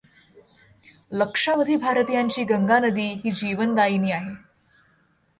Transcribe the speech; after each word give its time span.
लक्षावधी 1.11 1.75
भारतीयांची 1.75 2.43
गंगा 2.43 2.79
नदी 2.79 3.07
ही 3.25 3.31
जीवनदायिनी 3.31 4.11
आहे. 4.11 4.33